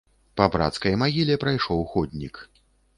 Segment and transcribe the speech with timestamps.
[0.39, 2.47] Па брацкай магіле прайшоў ходнік.